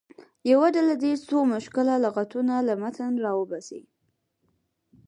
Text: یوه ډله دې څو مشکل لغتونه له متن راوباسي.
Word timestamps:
یوه 0.51 0.67
ډله 0.75 0.95
دې 1.03 1.13
څو 1.27 1.37
مشکل 1.53 1.87
لغتونه 2.05 2.53
له 2.67 2.73
متن 2.81 3.13
راوباسي. 3.25 3.81